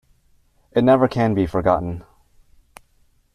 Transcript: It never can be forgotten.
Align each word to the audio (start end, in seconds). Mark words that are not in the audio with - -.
It 0.71 0.83
never 0.83 1.07
can 1.07 1.35
be 1.35 1.45
forgotten. 1.45 2.03